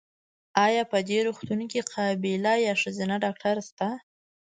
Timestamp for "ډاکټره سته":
3.23-3.87